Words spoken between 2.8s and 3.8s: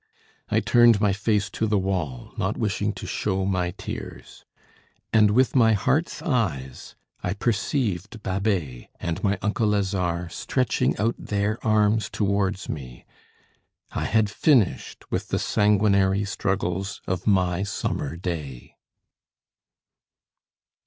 to show my